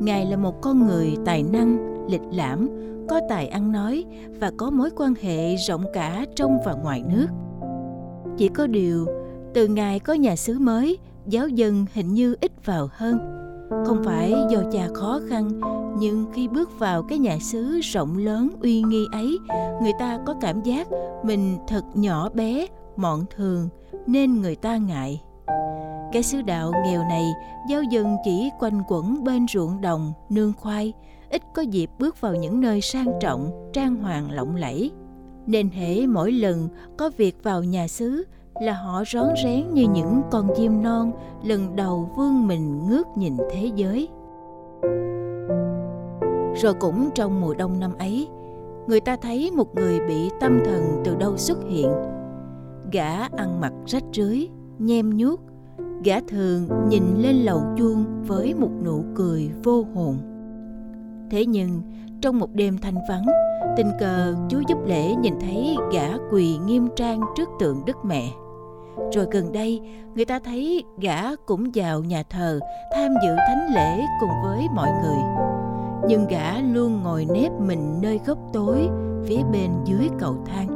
[0.00, 1.78] Ngài là một con người tài năng,
[2.10, 2.68] lịch lãm,
[3.08, 4.04] có tài ăn nói
[4.40, 7.26] và có mối quan hệ rộng cả trong và ngoài nước.
[8.36, 9.06] Chỉ có điều,
[9.54, 13.18] từ ngài có nhà xứ mới, giáo dân hình như ít vào hơn.
[13.86, 15.60] Không phải do cha khó khăn,
[15.98, 19.38] nhưng khi bước vào cái nhà xứ rộng lớn uy nghi ấy,
[19.82, 20.88] người ta có cảm giác
[21.24, 23.68] mình thật nhỏ bé mọn thường
[24.06, 25.22] nên người ta ngại.
[26.12, 27.32] Cái xứ đạo nghèo này
[27.68, 30.92] giáo dân chỉ quanh quẩn bên ruộng đồng, nương khoai,
[31.30, 34.90] ít có dịp bước vào những nơi sang trọng, trang hoàng lộng lẫy.
[35.46, 38.24] Nên hễ mỗi lần có việc vào nhà xứ
[38.60, 43.36] là họ rón rén như những con chim non lần đầu vươn mình ngước nhìn
[43.50, 44.08] thế giới.
[46.62, 48.28] Rồi cũng trong mùa đông năm ấy,
[48.86, 51.92] người ta thấy một người bị tâm thần từ đâu xuất hiện
[52.94, 55.40] gã ăn mặc rách rưới, nhem nhuốc.
[56.04, 60.16] Gã thường nhìn lên lầu chuông với một nụ cười vô hồn.
[61.30, 61.82] Thế nhưng,
[62.20, 63.26] trong một đêm thanh vắng,
[63.76, 68.30] tình cờ chú giúp lễ nhìn thấy gã quỳ nghiêm trang trước tượng đức mẹ.
[69.12, 69.80] Rồi gần đây,
[70.14, 72.60] người ta thấy gã cũng vào nhà thờ
[72.94, 75.18] tham dự thánh lễ cùng với mọi người.
[76.08, 78.88] Nhưng gã luôn ngồi nép mình nơi góc tối
[79.26, 80.73] phía bên dưới cầu thang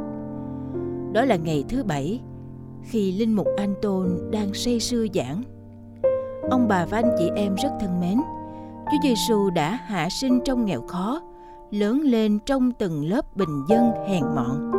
[1.13, 2.21] đó là ngày thứ bảy,
[2.83, 5.43] khi Linh Mục Anton đang say sưa giảng.
[6.49, 8.17] Ông bà và anh chị em rất thân mến.
[8.85, 11.21] Chúa Giêsu đã hạ sinh trong nghèo khó,
[11.71, 14.71] lớn lên trong từng lớp bình dân hèn mọn,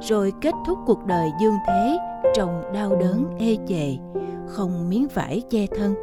[0.00, 1.98] rồi kết thúc cuộc đời dương thế
[2.34, 3.96] trong đau đớn ê chề,
[4.46, 5.94] không miếng vải che thân.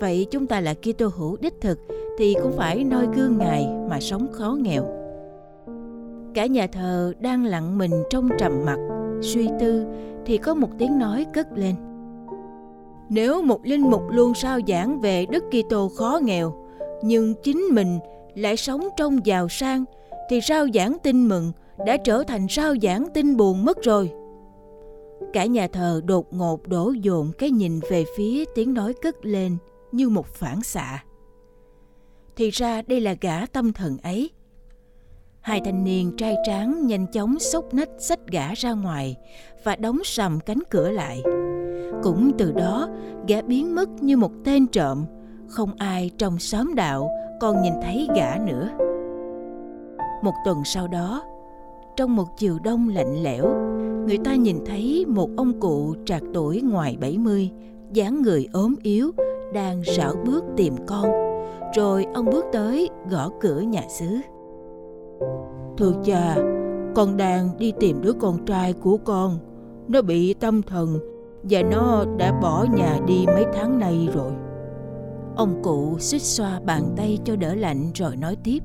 [0.00, 1.78] Vậy chúng ta là Kitô hữu đích thực
[2.18, 5.01] thì cũng phải noi gương Ngài mà sống khó nghèo
[6.34, 8.78] cả nhà thờ đang lặng mình trong trầm mặc,
[9.22, 9.84] suy tư
[10.26, 11.74] thì có một tiếng nói cất lên.
[13.08, 16.54] Nếu một linh mục luôn sao giảng về đức kitô khó nghèo,
[17.02, 17.98] nhưng chính mình
[18.34, 19.84] lại sống trong giàu sang,
[20.30, 21.52] thì sao giảng tin mừng
[21.86, 24.12] đã trở thành sao giảng tin buồn mất rồi?
[25.32, 29.56] Cả nhà thờ đột ngột đổ dồn cái nhìn về phía tiếng nói cất lên
[29.92, 31.04] như một phản xạ.
[32.36, 34.30] Thì ra đây là gã tâm thần ấy.
[35.42, 39.16] Hai thanh niên trai tráng nhanh chóng xốc nách xách gã ra ngoài
[39.64, 41.22] và đóng sầm cánh cửa lại.
[42.02, 42.88] Cũng từ đó,
[43.28, 45.04] gã biến mất như một tên trộm,
[45.48, 48.68] không ai trong xóm đạo còn nhìn thấy gã nữa.
[50.22, 51.22] Một tuần sau đó,
[51.96, 53.46] trong một chiều đông lạnh lẽo,
[54.06, 57.50] người ta nhìn thấy một ông cụ trạc tuổi ngoài 70,
[57.92, 59.12] dáng người ốm yếu,
[59.54, 61.06] đang rảo bước tìm con.
[61.76, 64.06] Rồi ông bước tới gõ cửa nhà xứ.
[65.78, 66.36] Thưa cha,
[66.94, 69.38] con đang đi tìm đứa con trai của con.
[69.88, 70.98] Nó bị tâm thần
[71.42, 74.32] và nó đã bỏ nhà đi mấy tháng nay rồi.
[75.36, 78.58] Ông cụ xích xoa bàn tay cho đỡ lạnh rồi nói tiếp.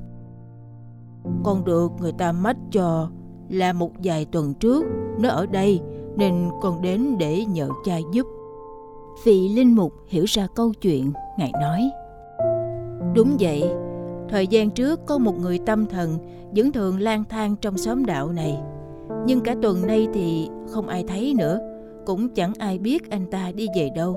[1.44, 3.08] Con được người ta mách cho
[3.48, 4.84] là một vài tuần trước
[5.18, 5.80] nó ở đây
[6.16, 8.26] nên con đến để nhờ cha giúp.
[9.24, 11.90] Vị linh mục hiểu ra câu chuyện, ngài nói.
[13.14, 13.70] Đúng vậy,
[14.28, 16.18] thời gian trước có một người tâm thần
[16.56, 18.58] vẫn thường lang thang trong xóm đạo này.
[19.26, 21.58] Nhưng cả tuần nay thì không ai thấy nữa,
[22.06, 24.16] cũng chẳng ai biết anh ta đi về đâu.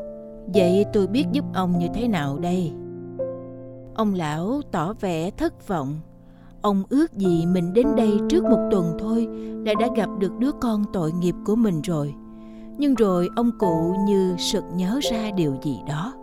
[0.54, 2.72] Vậy tôi biết giúp ông như thế nào đây?
[3.96, 6.00] Ông lão tỏ vẻ thất vọng.
[6.62, 9.28] Ông ước gì mình đến đây trước một tuần thôi
[9.66, 12.14] là đã gặp được đứa con tội nghiệp của mình rồi.
[12.78, 16.14] Nhưng rồi ông cụ như sực nhớ ra điều gì đó.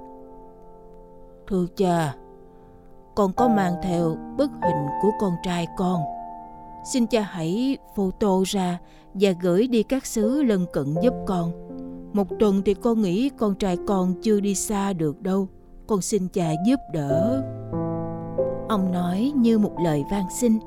[1.49, 2.15] Thưa cha,
[3.19, 6.01] còn có mang theo bức hình của con trai con.
[6.93, 8.79] Xin cha hãy photo ra
[9.15, 11.53] và gửi đi các xứ lân cận giúp con.
[12.13, 15.49] Một tuần thì con nghĩ con trai con chưa đi xa được đâu.
[15.87, 17.43] Con xin cha giúp đỡ.
[18.69, 20.59] Ông nói như một lời van xin.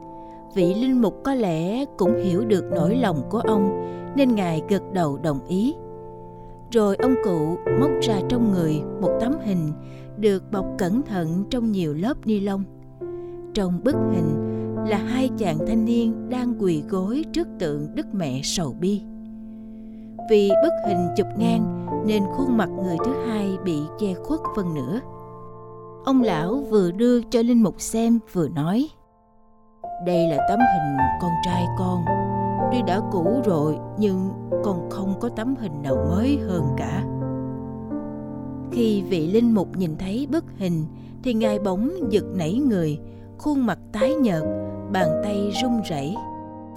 [0.56, 3.86] Vị linh mục có lẽ cũng hiểu được nỗi lòng của ông,
[4.16, 5.76] nên ngài gật đầu đồng ý.
[6.72, 9.74] Rồi ông cụ móc ra trong người một tấm hình
[10.21, 12.63] được bọc cẩn thận trong nhiều lớp ni lông.
[13.53, 14.36] Trong bức hình
[14.88, 19.01] là hai chàng thanh niên đang quỳ gối trước tượng Đức Mẹ Sầu Bi.
[20.29, 24.73] Vì bức hình chụp ngang nên khuôn mặt người thứ hai bị che khuất phần
[24.73, 24.99] nửa.
[26.05, 28.89] Ông lão vừa đưa cho Linh Mục xem vừa nói,
[30.05, 32.03] Đây là tấm hình con trai con
[32.71, 34.29] Tuy đã cũ rồi nhưng
[34.63, 37.03] con không có tấm hình nào mới hơn cả
[38.71, 40.86] khi vị Linh Mục nhìn thấy bức hình
[41.23, 42.99] Thì ngài bỗng giật nảy người
[43.38, 44.43] Khuôn mặt tái nhợt,
[44.91, 46.15] bàn tay run rẩy.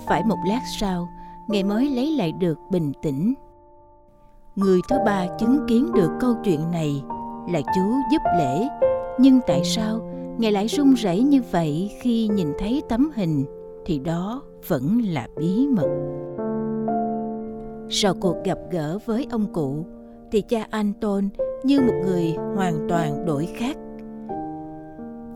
[0.06, 1.08] Phải một lát sau,
[1.48, 3.34] ngài mới lấy lại được bình tĩnh.
[4.56, 7.02] Người thứ ba chứng kiến được câu chuyện này
[7.48, 8.68] là chú giúp lễ
[9.18, 10.00] nhưng tại sao
[10.38, 13.44] ngài lại run rẩy như vậy khi nhìn thấy tấm hình
[13.86, 15.88] thì đó vẫn là bí mật
[17.90, 19.84] sau cuộc gặp gỡ với ông cụ
[20.32, 21.28] thì cha Anton
[21.64, 23.76] như một người hoàn toàn đổi khác.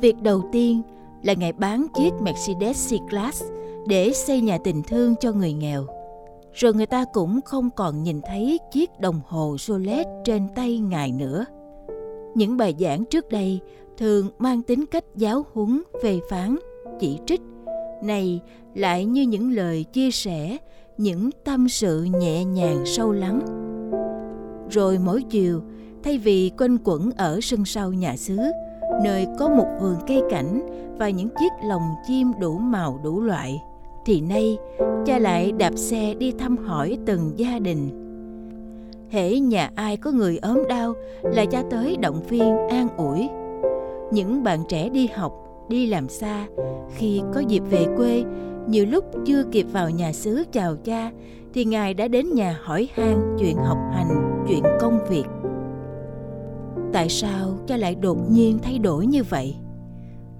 [0.00, 0.82] Việc đầu tiên
[1.22, 3.44] là ngài bán chiếc Mercedes C-Class
[3.86, 5.86] để xây nhà tình thương cho người nghèo.
[6.52, 11.12] Rồi người ta cũng không còn nhìn thấy chiếc đồng hồ Rolex trên tay ngài
[11.12, 11.44] nữa.
[12.34, 13.60] Những bài giảng trước đây
[13.96, 16.56] thường mang tính cách giáo huấn về phán,
[17.00, 17.40] chỉ trích.
[18.02, 18.40] Này
[18.74, 20.56] lại như những lời chia sẻ,
[20.98, 23.40] những tâm sự nhẹ nhàng sâu lắng.
[24.70, 25.60] Rồi mỗi chiều
[26.04, 28.38] thay vì quanh quẩn ở sân sau nhà xứ,
[29.04, 30.66] nơi có một vườn cây cảnh
[30.98, 33.62] và những chiếc lồng chim đủ màu đủ loại,
[34.06, 34.58] thì nay
[35.06, 38.04] cha lại đạp xe đi thăm hỏi từng gia đình.
[39.11, 43.28] Hễ nhà ai có người ốm đau là cha tới động viên, an ủi.
[44.12, 45.32] Những bạn trẻ đi học,
[45.68, 46.46] đi làm xa,
[46.96, 48.24] khi có dịp về quê,
[48.68, 51.11] nhiều lúc chưa kịp vào nhà xứ chào cha,
[51.54, 55.24] thì ngài đã đến nhà hỏi han chuyện học hành, chuyện công việc
[56.92, 59.57] tại sao cha lại đột nhiên thay đổi như vậy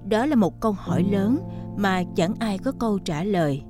[0.09, 1.37] đó là một câu hỏi lớn
[1.77, 3.63] mà chẳng ai có câu trả lời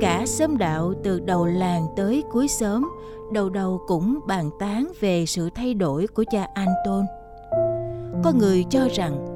[0.00, 2.90] cả xóm đạo từ đầu làng tới cuối xóm,
[3.32, 7.04] đầu đầu cũng bàn tán về sự thay đổi của cha Anton.
[8.24, 9.26] Có người cho rằng,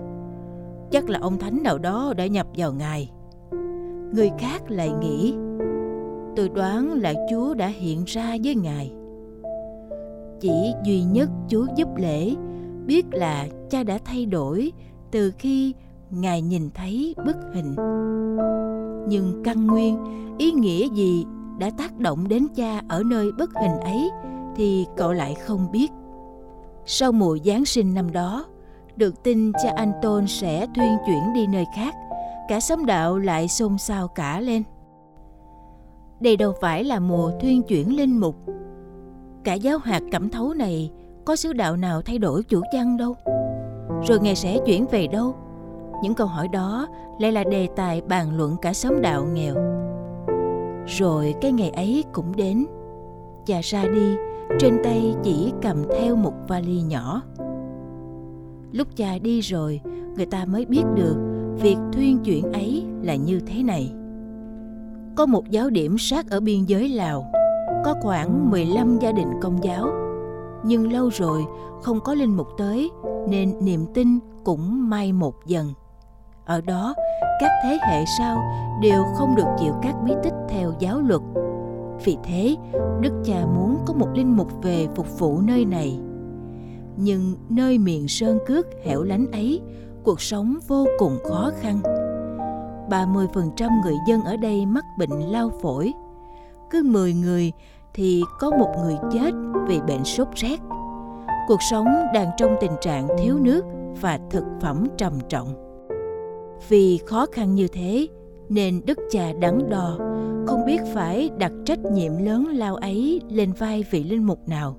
[0.91, 3.11] chắc là ông thánh nào đó đã nhập vào ngài.
[4.15, 5.35] Người khác lại nghĩ,
[6.37, 8.93] tôi đoán là Chúa đã hiện ra với ngài.
[10.41, 12.35] Chỉ duy nhất Chúa giúp lễ
[12.87, 14.73] biết là cha đã thay đổi
[15.11, 15.75] từ khi
[16.11, 17.75] ngài nhìn thấy bức hình.
[19.09, 19.99] Nhưng căn nguyên,
[20.39, 21.25] ý nghĩa gì
[21.59, 24.11] đã tác động đến cha ở nơi bức hình ấy
[24.57, 25.93] thì cậu lại không biết.
[26.87, 28.47] Sau mùa Giáng sinh năm đó,
[28.97, 31.95] được tin cha Anton sẽ thuyên chuyển đi nơi khác,
[32.49, 34.63] cả xóm đạo lại xôn xao cả lên.
[36.21, 38.37] Đây đâu phải là mùa thuyên chuyển linh mục.
[39.45, 40.91] Cả giáo hạt cẩm thấu này
[41.25, 43.17] có sứ đạo nào thay đổi chủ chăng đâu.
[44.09, 45.35] Rồi ngài sẽ chuyển về đâu?
[46.03, 49.55] Những câu hỏi đó lại là đề tài bàn luận cả xóm đạo nghèo.
[50.87, 52.67] Rồi cái ngày ấy cũng đến.
[53.47, 54.17] Cha ra đi,
[54.59, 57.23] trên tay chỉ cầm theo một vali nhỏ.
[58.73, 59.81] Lúc cha đi rồi,
[60.17, 61.17] người ta mới biết được
[61.63, 63.93] việc thuyên chuyển ấy là như thế này.
[65.17, 67.33] Có một giáo điểm sát ở biên giới Lào.
[67.85, 70.04] có khoảng 15 gia đình công giáo.
[70.65, 71.45] Nhưng lâu rồi
[71.83, 72.91] không có linh mục tới
[73.29, 75.73] nên niềm tin cũng mai một dần.
[76.45, 76.95] Ở đó,
[77.41, 78.39] các thế hệ sau
[78.83, 81.21] đều không được chịu các bí tích theo giáo luật.
[82.05, 82.57] Vì thế,
[83.01, 85.99] Đức cha muốn có một linh mục về phục vụ nơi này.
[86.97, 89.61] Nhưng nơi miền sơn cước hẻo lánh ấy,
[90.05, 91.81] cuộc sống vô cùng khó khăn.
[92.91, 95.93] 30% người dân ở đây mắc bệnh lao phổi.
[96.71, 97.53] Cứ 10 người
[97.95, 99.31] thì có một người chết
[99.69, 100.61] vì bệnh sốt rét.
[101.49, 103.65] Cuộc sống đang trong tình trạng thiếu nước
[104.01, 105.55] và thực phẩm trầm trọng.
[106.69, 108.07] Vì khó khăn như thế
[108.49, 109.99] nên đức cha đắn đo,
[110.47, 114.77] không biết phải đặt trách nhiệm lớn lao ấy lên vai vị linh mục nào.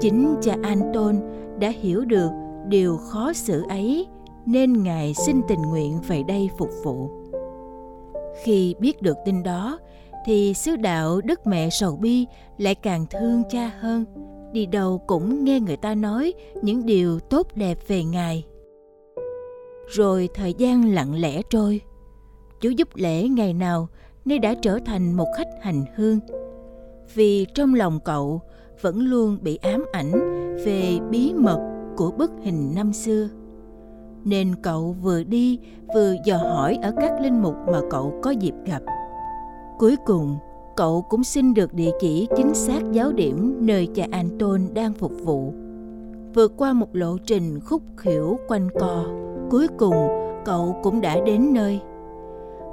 [0.00, 1.16] Chính cha Anton
[1.58, 2.30] đã hiểu được
[2.68, 4.06] điều khó xử ấy
[4.46, 7.10] nên ngài xin tình nguyện về đây phục vụ.
[8.42, 9.78] Khi biết được tin đó
[10.24, 12.26] thì sứ đạo Đức Mẹ Sầu Bi
[12.58, 14.04] lại càng thương cha hơn.
[14.52, 18.44] Đi đâu cũng nghe người ta nói những điều tốt đẹp về Ngài.
[19.88, 21.80] Rồi thời gian lặng lẽ trôi.
[22.60, 23.88] Chú giúp lễ ngày nào,
[24.24, 26.18] nay đã trở thành một khách hành hương.
[27.14, 28.40] Vì trong lòng cậu
[28.80, 30.12] vẫn luôn bị ám ảnh
[30.64, 31.58] về bí mật
[31.96, 33.28] của bức hình năm xưa.
[34.24, 35.58] Nên cậu vừa đi,
[35.94, 38.82] vừa dò hỏi ở các linh mục mà cậu có dịp gặp.
[39.80, 40.36] Cuối cùng,
[40.76, 45.12] cậu cũng xin được địa chỉ chính xác giáo điểm nơi cha Anton đang phục
[45.24, 45.52] vụ.
[46.34, 49.04] Vượt qua một lộ trình khúc khỉu quanh co,
[49.50, 49.94] cuối cùng
[50.44, 51.80] cậu cũng đã đến nơi.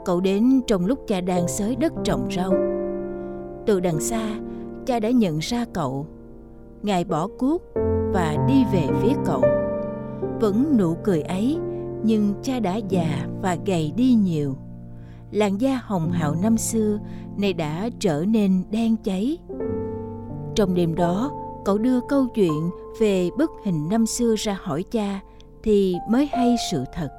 [0.05, 2.51] Cậu đến trong lúc cha đang xới đất trồng rau.
[3.65, 4.39] Từ đằng xa,
[4.85, 6.05] cha đã nhận ra cậu.
[6.83, 7.61] Ngài bỏ cuốc
[8.13, 9.41] và đi về phía cậu.
[10.41, 11.57] Vẫn nụ cười ấy,
[12.03, 14.55] nhưng cha đã già và gầy đi nhiều
[15.31, 16.99] làn da hồng hào năm xưa
[17.37, 19.37] nay đã trở nên đen cháy.
[20.55, 21.31] Trong đêm đó,
[21.65, 25.19] cậu đưa câu chuyện về bức hình năm xưa ra hỏi cha
[25.63, 27.09] thì mới hay sự thật.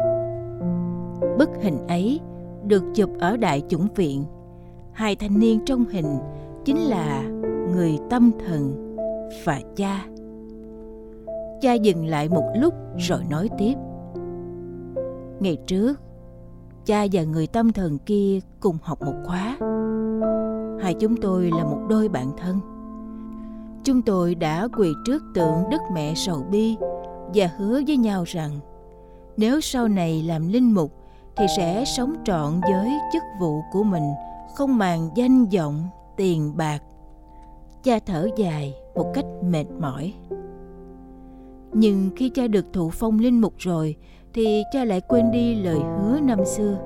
[1.39, 2.21] Bức hình ấy
[2.65, 4.25] được chụp ở Đại Chủng Viện.
[4.93, 6.19] Hai thanh niên trong hình
[6.65, 7.23] chính là
[7.75, 8.95] người tâm thần
[9.45, 10.07] và cha.
[11.61, 13.75] Cha dừng lại một lúc rồi nói tiếp.
[15.41, 16.01] Ngày trước,
[16.89, 19.57] cha và người tâm thần kia cùng học một khóa.
[20.83, 22.61] Hai chúng tôi là một đôi bạn thân.
[23.85, 26.77] Chúng tôi đã quỳ trước tượng đức mẹ sầu bi
[27.35, 28.51] và hứa với nhau rằng,
[29.37, 30.93] nếu sau này làm linh mục
[31.37, 34.11] thì sẽ sống trọn với chức vụ của mình,
[34.57, 35.83] không màng danh vọng,
[36.17, 36.83] tiền bạc.
[37.83, 40.15] Cha thở dài một cách mệt mỏi.
[41.73, 43.97] Nhưng khi cha được thụ phong linh mục rồi
[44.39, 46.79] thì cha lại quên đi lời hứa năm xưa.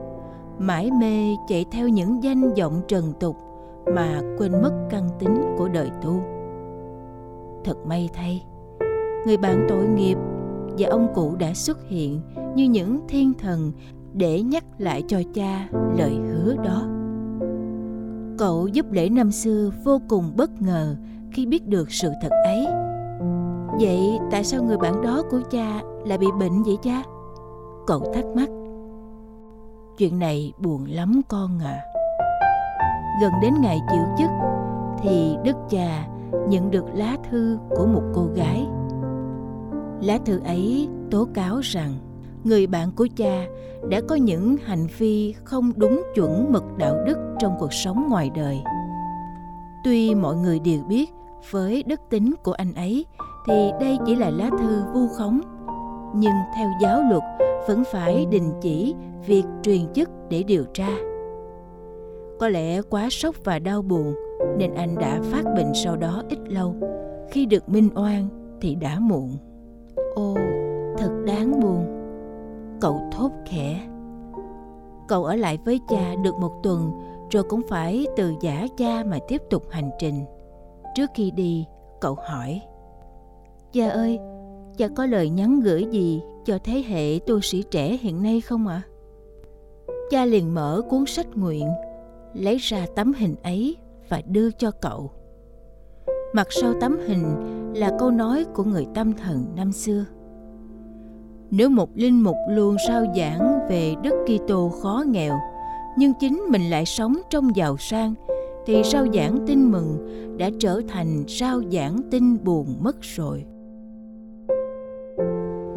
[0.59, 3.37] Mãi mê chạy theo những danh vọng trần tục
[3.95, 6.21] mà quên mất căn tính của đời tu.
[7.65, 8.45] Thật may thay,
[9.27, 10.19] người bạn tội nghiệp
[10.79, 12.21] và ông cụ đã xuất hiện
[12.55, 13.73] như những thiên thần
[14.13, 16.83] để nhắc lại cho cha lời hứa đó.
[18.39, 20.97] Cậu giúp lễ năm xưa vô cùng bất ngờ
[21.33, 22.67] khi biết được sự thật ấy.
[23.81, 27.03] Vậy tại sao người bạn đó của cha lại bị bệnh vậy cha?
[27.87, 28.49] Cậu thắc mắc.
[29.99, 31.81] Chuyện này buồn lắm con à.
[33.23, 34.31] Gần đến ngày chịu chức,
[35.03, 36.07] thì đức cha
[36.49, 38.67] nhận được lá thư của một cô gái.
[40.03, 41.95] Lá thư ấy tố cáo rằng,
[42.45, 43.47] người bạn của cha
[43.89, 48.31] đã có những hành vi không đúng chuẩn mực đạo đức trong cuộc sống ngoài
[48.35, 48.63] đời.
[49.85, 51.11] Tuy mọi người đều biết
[51.51, 53.07] với đức tính của anh ấy,
[53.47, 55.41] thì đây chỉ là lá thư vu khống
[56.15, 57.23] nhưng theo giáo luật
[57.69, 58.95] vẫn phải đình chỉ
[59.27, 60.89] việc truyền chức để điều tra.
[62.41, 64.15] Có lẽ quá sốc và đau buồn
[64.59, 66.75] nên anh đã phát bệnh sau đó ít lâu.
[67.31, 68.29] Khi được minh oan
[68.61, 69.37] thì đã muộn.
[70.15, 70.35] Ô,
[70.99, 71.87] thật đáng buồn.
[72.81, 73.81] Cậu thốt khẽ.
[75.09, 76.91] Cậu ở lại với cha được một tuần
[77.31, 80.25] rồi cũng phải từ giả cha mà tiếp tục hành trình.
[80.95, 81.67] Trước khi đi,
[82.01, 82.61] cậu hỏi.
[83.73, 84.19] Cha ơi,
[84.79, 88.67] cha có lời nhắn gửi gì cho thế hệ tu sĩ trẻ hiện nay không
[88.67, 88.83] ạ?
[88.87, 88.89] À?
[90.11, 91.69] Cha liền mở cuốn sách nguyện,
[92.35, 93.77] lấy ra tấm hình ấy
[94.09, 95.11] và đưa cho cậu.
[96.33, 97.25] Mặt sau tấm hình
[97.75, 100.05] là câu nói của người tâm thần năm xưa.
[101.51, 105.39] Nếu một linh mục luôn sao giảng về Đức Kitô khó nghèo,
[105.99, 108.15] nhưng chính mình lại sống trong giàu sang,
[108.67, 110.09] thì sao giảng tin mừng
[110.39, 113.45] đã trở thành sao giảng tin buồn mất rồi.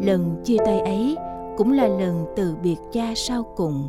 [0.06, 1.16] Lần chia tay ấy
[1.56, 3.88] cũng là lần từ biệt cha sau cùng.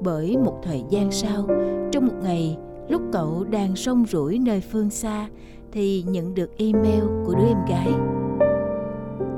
[0.00, 1.46] Bởi một thời gian sau,
[1.92, 2.58] trong một ngày
[2.88, 5.28] lúc cậu đang sông rủi nơi phương xa
[5.72, 7.92] thì nhận được email của đứa em gái.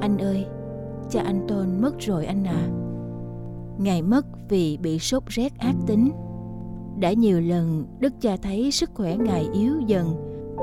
[0.01, 0.47] Anh ơi,
[1.11, 2.69] cha anh tôn mất rồi anh à.
[3.79, 6.11] Ngày mất vì bị sốt rét ác tính.
[6.99, 10.07] Đã nhiều lần đức cha thấy sức khỏe ngài yếu dần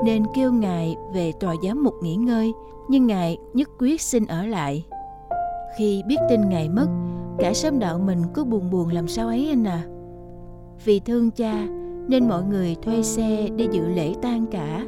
[0.04, 2.52] nên kêu ngài về tòa giám mục nghỉ ngơi,
[2.88, 4.84] nhưng ngài nhất quyết xin ở lại
[5.78, 6.86] khi biết tin ngài mất,
[7.38, 9.82] cả sớm đạo mình cứ buồn buồn làm sao ấy anh à.
[10.84, 11.66] Vì thương cha,
[12.08, 14.86] nên mọi người thuê xe đi dự lễ tang cả.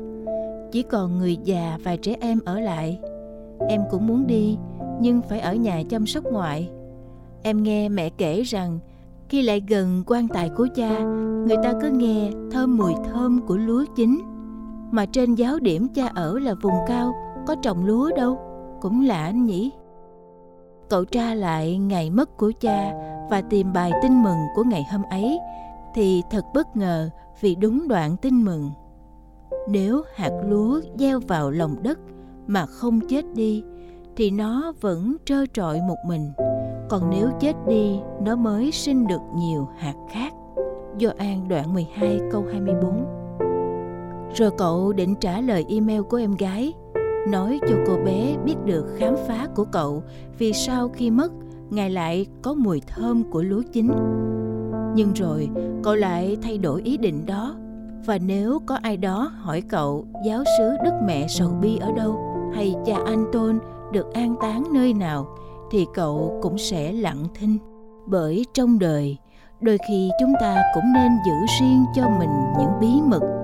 [0.73, 3.01] Chỉ còn người già và trẻ em ở lại.
[3.69, 4.57] Em cũng muốn đi,
[5.01, 6.71] nhưng phải ở nhà chăm sóc ngoại.
[7.43, 8.79] Em nghe mẹ kể rằng,
[9.29, 10.99] khi lại gần quan tài của cha,
[11.47, 14.21] người ta cứ nghe thơm mùi thơm của lúa chín.
[14.91, 17.15] Mà trên giáo điểm cha ở là vùng cao,
[17.47, 18.39] có trồng lúa đâu,
[18.81, 19.71] cũng lạ anh nhỉ?
[20.91, 22.93] Cậu tra lại ngày mất của cha
[23.31, 25.39] và tìm bài tin mừng của ngày hôm ấy
[25.95, 27.11] thì thật bất ngờ
[27.41, 28.71] vì đúng đoạn tin mừng.
[29.69, 31.99] Nếu hạt lúa gieo vào lòng đất
[32.47, 33.63] mà không chết đi,
[34.17, 36.33] thì nó vẫn trơ trọi một mình.
[36.89, 40.33] Còn nếu chết đi, nó mới sinh được nhiều hạt khác.
[40.99, 43.17] Do an đoạn 12 câu 24
[44.35, 46.73] rồi cậu định trả lời email của em gái
[47.27, 50.03] nói cho cô bé biết được khám phá của cậu,
[50.39, 51.33] vì sao khi mất,
[51.71, 53.91] ngài lại có mùi thơm của lúa chín.
[54.95, 55.49] Nhưng rồi,
[55.83, 57.55] cậu lại thay đổi ý định đó.
[58.07, 62.19] Và nếu có ai đó hỏi cậu, giáo sứ đức mẹ sầu bi ở đâu,
[62.55, 63.59] hay cha anh tôn
[63.93, 65.27] được an táng nơi nào,
[65.71, 67.59] thì cậu cũng sẽ lặng thinh.
[68.07, 69.17] Bởi trong đời,
[69.61, 73.36] đôi khi chúng ta cũng nên giữ riêng cho mình những bí mật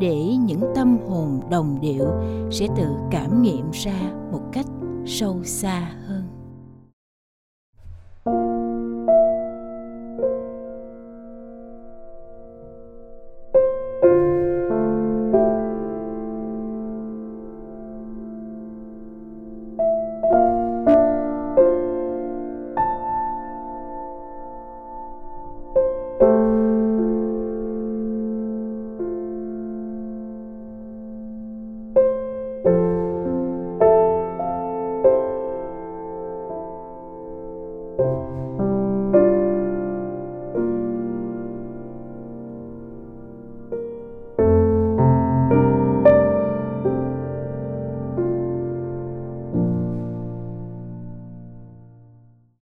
[0.00, 2.06] để những tâm hồn đồng điệu
[2.50, 4.66] sẽ tự cảm nghiệm ra một cách
[5.06, 6.24] sâu xa hơn.
[8.24, 8.59] thank you